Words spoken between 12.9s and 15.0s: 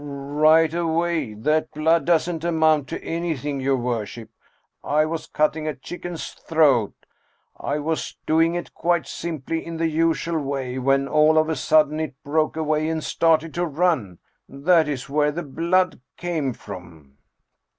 started to run. That